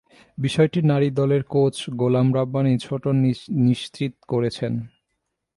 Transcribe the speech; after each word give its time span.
বিষয়টি 0.37 0.79
নারী 0.91 1.09
দলের 1.19 1.43
কোচ 1.53 1.75
গোলাম 2.01 2.27
রাব্বানি 2.37 2.73
ছোটন 2.85 3.15
নিশ্চিত 3.65 4.13
করেছেন। 4.29 4.73